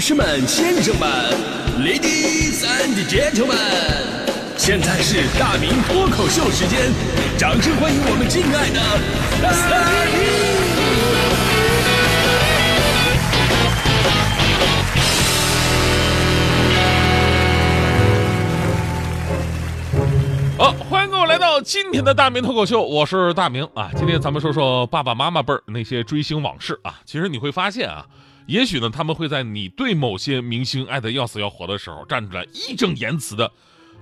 [0.00, 1.06] 女士们、先生们
[1.78, 3.54] ，Ladies and Gentlemen，
[4.56, 6.90] 现在是大明脱口秀时间，
[7.36, 8.80] 掌声欢迎我们敬爱的
[9.42, 9.52] 大
[10.10, 10.24] 明！
[20.56, 23.90] 好，欢迎各位来到今天的大明脱口秀，我是大明啊。
[23.94, 26.94] 今天咱们说说爸爸妈妈辈儿那些追星往事啊。
[27.04, 28.06] 其实你会发现啊，
[28.50, 33.48] 也许呢，他们会在你对某些明星爱得要死要活的时候，站出来义正言辞的，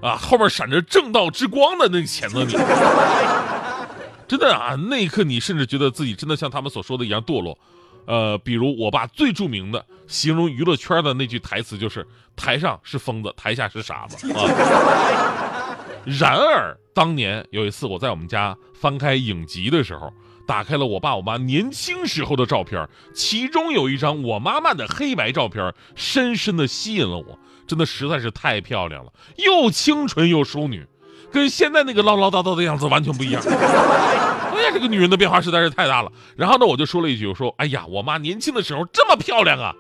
[0.01, 2.53] 啊，后面闪着正道之光的那谴责你。
[4.27, 7.59] 真的啊，那一刻你甚至觉得自己真的像他们所说的一样堕落。
[8.06, 14.17] 呃，比如我爸最著名的形容娱乐圈的那句台词就是：“台上是疯子，台下是傻子。
[14.33, 15.77] ”啊。
[16.06, 20.11] 然而，当年有一次我在我们家翻开影集的时候，
[20.48, 30.86] 打开了我爸我妈年轻时候的照片，其中有一张我妈妈的黑白照片，深深的吸引了我，真的实在是太漂亮了，又清纯又淑女，
[31.31, 33.42] 跟现在那个唠唠叨叨的样子完全不一样。
[33.45, 36.11] 哎呀，这个女人的变化实在是太大了。
[36.34, 39.75] 然后呢，我就说了一句，我说：“哎呀，我妈年轻的时候这么漂亮啊！”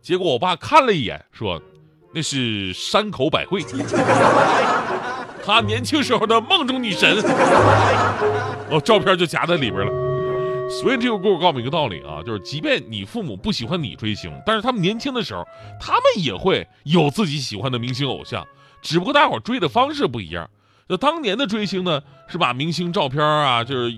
[0.00, 1.60] 结果我爸看了一眼，说
[2.14, 3.62] ：“那是山口百惠。
[5.44, 7.18] ”她年轻时候的梦中女神，
[8.70, 10.05] 哦，照片就夹在里边了。
[10.68, 15.46] 所以这个故事告诉我们一个道理啊，就是即便你父母不喜欢你追星，但是他们年轻的时候，
[15.80, 18.46] 他们也会有自己喜欢的明星偶像，
[18.82, 20.48] 只不过大伙追的方式不一样。
[20.88, 23.92] 就当年的追星呢，是把明星照片啊，就是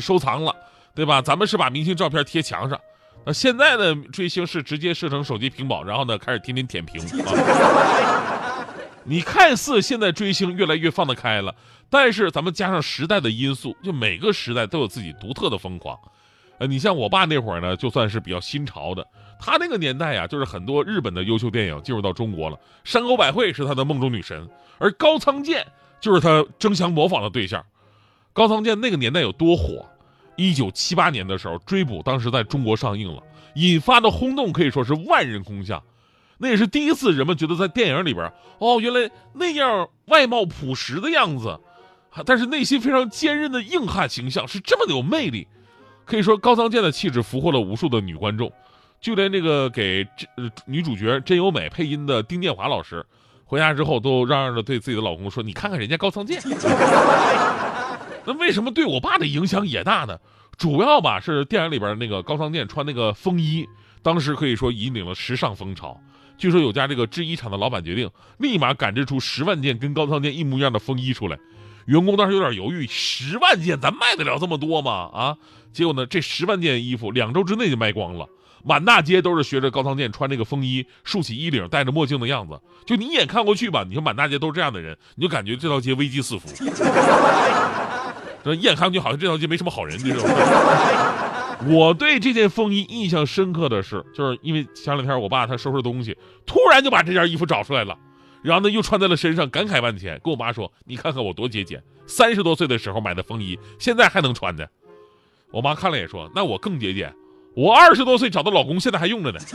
[0.00, 0.54] 收藏了，
[0.94, 1.20] 对吧？
[1.20, 2.80] 咱们是把明星照片贴墙上，
[3.26, 8.36] 那现在的追星是直接设成手机屏保，然后呢开始天天舔屏啊。
[9.04, 11.54] 你看似现在追星越来越放得开了，
[11.88, 15.98] 但是咱们加上时代的因素，就每个时代都有自己独特的疯狂。
[16.58, 19.06] 呃，你像我爸那会儿呢，就算是比较新潮的，
[19.38, 24.48] 他那个年代呀，就是很多日本的优秀电影进入到中国了，山口百惠是他的梦中女神，
[24.78, 25.66] 而高仓健
[26.00, 27.64] 就是他争相模仿的对象。
[28.32, 29.86] 高仓健那个年代有多火？
[30.36, 33.22] 一九七八年的时候，《追捕》当时在中国上映了，
[33.54, 35.82] 引发的轰动可以说是万人空巷。
[36.42, 41.60] 那也是第一次，人们觉得在电影里边，哦，原来那样外貌朴实的样子，
[42.24, 45.46] 但是内心非常坚韧的硬汉形象是这么的有魅力。
[46.06, 48.50] 可以说，高仓健的气质俘获了无数的女观众，
[49.00, 50.04] 就连那个给
[50.64, 53.04] 女主角真由美配音的丁建华老师，
[53.44, 56.40] 回家之后都嚷嚷着对自己的老公说：“你看看人家高仓健。
[58.24, 60.18] ”那为什么对我爸的影响也大呢？
[60.56, 63.68] 主要吧是电影里边那个高仓健穿那个风衣，
[64.02, 66.00] 当时可以说引领了时尚风潮。
[66.40, 71.38] 据说有家这个制衣厂的老板决定立马赶制出十万件跟高仓健一模一样的风衣出来，
[71.84, 75.10] 员工当时有点犹豫，十万件咱卖得了这么多吗？
[75.12, 75.36] 啊，
[75.70, 78.26] 结果呢，这十万件衣服两周之内就卖光了，
[78.64, 86.48] 满大街都是学着高仓健穿这个风衣，竖起衣领，戴着墨镜的样子，就你一眼看过去吧，你说满大街都是这样的人，你就感觉这条街危机四伏，
[88.42, 90.34] 这一眼看过去好像这条街没什么好人，你知道吗？
[91.68, 96.16] 我对这件风衣印象深刻的是，就是因为前两天我爸他收拾东西，
[96.46, 97.98] 突然就把这件衣服找出来了，
[98.42, 104.68] 然后呢又穿在了身上，感慨万千，跟我妈说：“你看看我多节俭，三十多岁的时候买的风衣，现在还能穿的。”
[105.52, 107.14] 我妈看了也说：“那我更节俭，
[107.54, 109.38] 我二十多岁找的老公现在还用着呢。”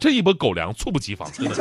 [0.00, 1.54] 这一波狗粮猝不及防，真的。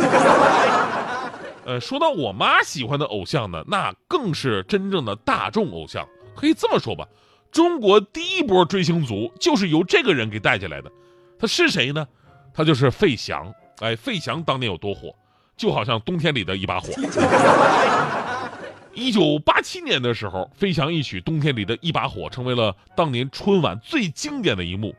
[1.66, 7.06] 呃，说到我妈喜欢的偶像呢，那更是真正的大众偶像，可以这么说吧。
[7.52, 10.92] 中国第一波追星族就是由这个人给带起来的，
[11.38, 12.08] 他是谁呢？
[12.54, 13.54] 他就是费翔。
[13.80, 15.14] 哎，费翔当年有多火，
[15.58, 16.94] 就好像冬天里的一把火。
[18.94, 24.94] 一九八七年的时候，费翔一曲《冬天里的一把火》成为了当年春晚最经典的一幕。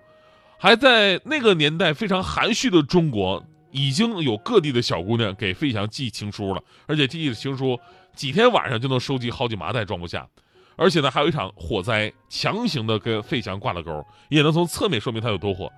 [0.59, 7.79] 还在那个年代非常含蓄的中国，已经有各地的小姑娘给费翔寄情书了，而且寄的情书
[8.15, 10.27] 几天晚上就能收集好几麻袋装不下。
[10.77, 15.71] 而且呢，还有一场火灾，强行的跟费翔挂了钩，也能从侧面说明他有多火。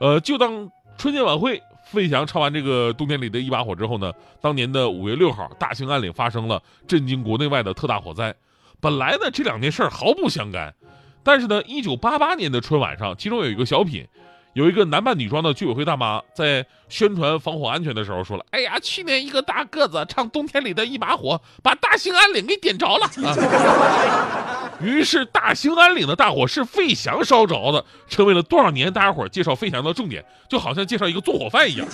[0.00, 8.34] 呃，就当春节晚会，费翔唱完这个《冬天里的一把火》之后呢，当年的五月六号，大兴安岭发生了震惊国内外的特大火灾。
[8.80, 10.74] 本来呢，这两件事毫不相干，
[11.22, 14.06] 但是呢，一九八八年的春晚上，其中有一个小品。
[14.54, 23.08] 有一个男扮女装的居委会大妈在宣传防火安全的时候说了：“哎呀，去年一个大个子唱《冬天里的一把火》，把大兴安岭给点着了。
[24.82, 31.88] ”，于是大兴安岭的大火是费翔烧着的，成为了多少年大家伙介绍费翔的重点，就好像介绍一个做火饭一样。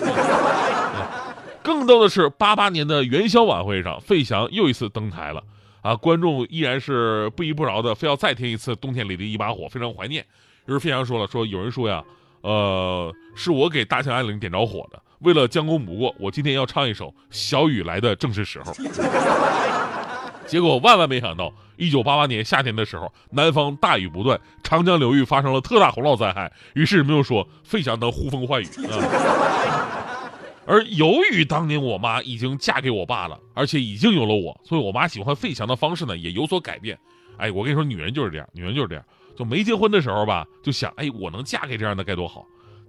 [1.62, 5.40] 更逗的是，八八年的元宵晚会上，费翔又一次登台了。
[5.80, 10.26] 啊，观众依然是不依不饶的，非要再听一次《冬天里的一把火》，非常怀念。
[10.66, 12.02] 于是费翔说了：“说有人说呀。”
[12.42, 15.02] 呃，是我给大兴安岭点着火的。
[15.20, 18.72] 为了将功补过，我今天要唱一首《小雨来的正是时候》。
[20.46, 26.50] 结果万万没想到，一九八八年夏天的时候，南方大雨不断，长江流域发生了特大洪涝灾害。
[26.74, 29.90] 于是人们又说费翔能呼风唤雨啊。
[30.64, 36.98] 而由于当年我妈已经嫁给我爸了，而且已经有了我，所以我妈喜欢费翔的方式呢也有所改变。
[37.38, 39.04] 哎，我跟你说，女人就是这样，女人就是这样，
[39.36, 42.42] 就没结婚的时候吧，就想，哎，我能嫁给这样的该多好；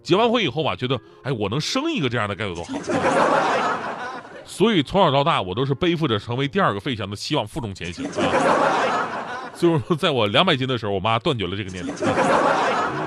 [0.03, 2.73] 结完婚以后吧，觉得，哎，我能生一个这样的该有多好。
[4.43, 8.09] 所以从小到大，我都是背负着成为第二个费翔的希望负重前行。
[9.55, 11.93] 就是在我两百斤的时候，我妈断绝了这个念头，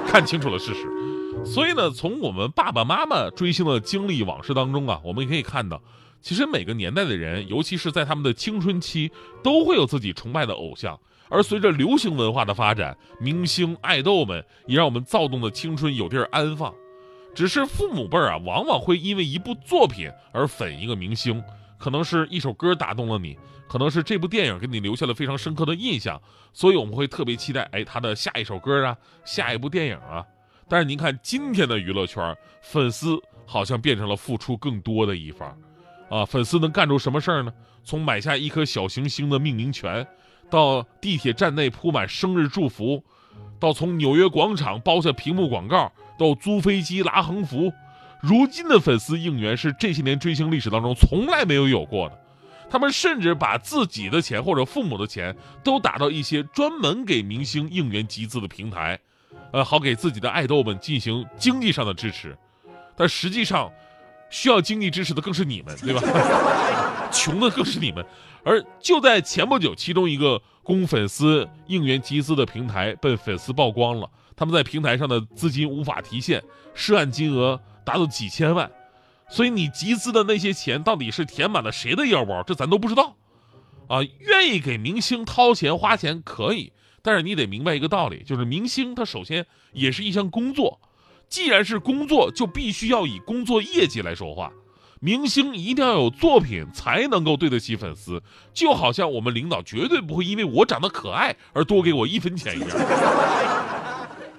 [0.06, 0.86] 看清楚了事实。
[1.44, 5.82] 所以呢，从我们爸爸妈妈追星的经历往事当中啊，我们也可以看到，
[6.20, 9.10] 其实每个年代的人，尤其是在他们的青春期，
[9.42, 10.96] 都会有自己崇拜的偶像。
[11.32, 16.72] 而随着流行文化的发展，明星爱豆们也让我们躁动的青春有地儿安放。
[17.34, 21.42] 只是父母辈儿啊，往往会因为一部作品而粉一个明星，
[21.78, 26.20] 可能是一首歌打动了你，可能是这部电影给你留下了非常深刻的印象，
[26.52, 28.94] 所以我们会特别期待，哎，他的下一首歌啊，
[29.24, 30.22] 下一部电影啊。
[30.68, 35.58] 但是您看今天的娱乐圈，粉丝好像变成了付出更多的一方，
[36.10, 37.50] 啊，粉丝能干出什么事儿呢？
[37.82, 40.06] 从买下一颗小行星的命名权，
[40.52, 43.02] 到地铁站内铺满生日祝福，
[43.58, 47.72] 到从纽约广场包下屏幕广告，到租飞机拉横幅，
[48.20, 52.20] 如今的粉丝应援是这些年追星历史当中从来没有有过的。
[52.68, 55.34] 他们甚至把自己的钱或者父母的钱
[55.64, 58.98] 都打到一些专门给明星应援集资的平台。
[59.52, 62.36] 呃，好给自己的爱豆们进行经济上的支持，
[62.94, 63.70] 但实际上，
[64.32, 66.00] 需要经济支持的更是你们，对吧？
[67.12, 68.04] 穷的更是你们。
[68.42, 76.42] 而就在前不久，其中一个供粉丝应援集资的平台被粉丝曝光了，他们在平台上的资金无法提现，
[76.74, 78.68] 涉案金额达到几千万。
[79.28, 83.14] 所以你集资的那些钱到底是填满了谁的腰包，这咱都不知道。
[83.88, 86.72] 啊，愿意给明星掏钱花钱可以。
[87.02, 90.80] 但是你得明白一个道理，就是明星他首先也是一项工作，
[91.32, 94.52] 既然是工作，就必须要以工作业绩来说话。
[95.00, 102.68] 明星一定要有作品才能够对得起粉丝，就好像我们领导绝对不会因为我长得可爱而多给我一分钱一样。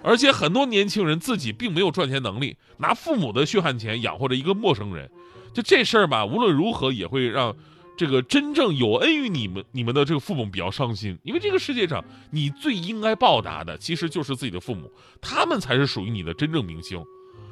[0.04, 5.10] 而且很多年轻人自己并没有赚钱能力，拿父母的血汗钱养活着一个陌生人，
[5.52, 7.56] 就这事儿吧，无论如何也会让。
[7.96, 14.92] 这个真正有恩于你们、你们的这个父母比较伤心，因为这个世界上你最应该报答的其实就是自己的父母，
[15.22, 17.04] 他们才是属于你的真正明星，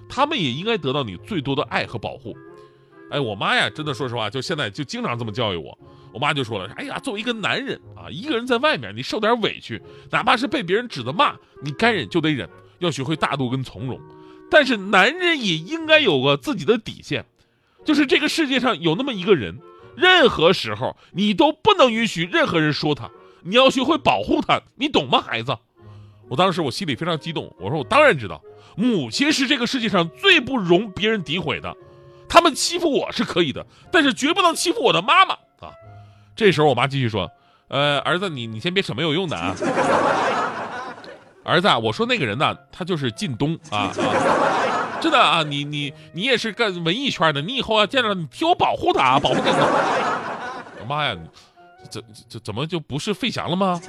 [0.10, 2.36] 他们也应该得到你最多的爱和保护。
[3.12, 5.78] 哎，我妈呀，真的说实话，就现在就经常这么教育我。
[6.14, 12.50] 我妈就说了：“哎呀，作为一个男人啊，一个人在外面，你受点委屈，哪怕是被别人指责骂，你该忍就得忍，
[12.80, 14.00] 要学会大度跟从容。
[14.50, 17.26] 但是男人也应该有个自己的底线，
[17.86, 19.58] 就是这个世界上有那么一个人。”
[19.96, 23.10] 任何时候，你都不能允许任何人说他，
[23.44, 25.58] 你要学会保护他，你懂吗，孩子？
[26.30, 28.42] 我当时我心里非常激动，我说我当然知道，
[28.76, 31.76] 母亲是这个世界上最不容别人诋毁的，
[32.30, 35.74] 他们欺负我是可以的，但是绝不能欺负我的妈妈啊！
[36.36, 37.30] 这时候我妈继续说，
[37.68, 39.54] 呃，儿子，你你先别扯没有用的啊，
[41.44, 44.81] 儿子，我说那个人呢，他就是靳东啊啊。
[45.02, 49.68] 真的啊，你你你也是干文艺圈的，你以后要见着你替我保护他啊， 保护这个。
[50.88, 51.16] 妈呀，
[51.90, 53.80] 怎怎怎么就不是费翔了吗？